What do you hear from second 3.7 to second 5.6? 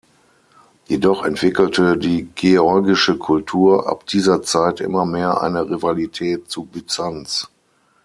ab dieser Zeit immer mehr